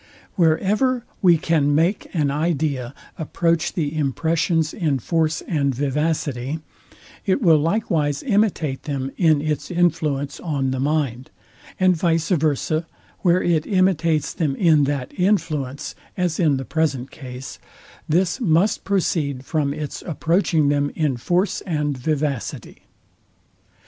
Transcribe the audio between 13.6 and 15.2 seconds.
imitates them in that